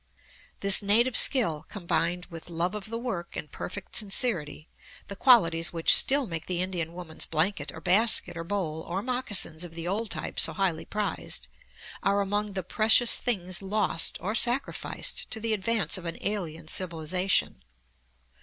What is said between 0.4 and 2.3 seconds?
This native skill combined